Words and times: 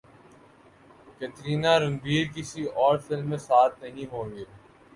کترینہ 1.19 1.73
رنبیر 1.81 2.25
کسی 2.35 2.63
اور 2.75 2.97
فلم 3.05 3.29
میں 3.29 3.37
ساتھ 3.39 3.81
نہیں 3.83 4.05
ہوں 4.11 4.35
گے 4.35 4.43